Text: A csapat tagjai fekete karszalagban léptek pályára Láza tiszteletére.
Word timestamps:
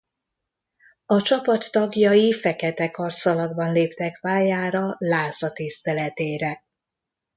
A 1.05 1.21
csapat 1.21 1.71
tagjai 1.71 2.33
fekete 2.33 2.91
karszalagban 2.91 3.71
léptek 3.71 4.19
pályára 4.21 4.95
Láza 4.97 5.51
tiszteletére. 5.53 6.63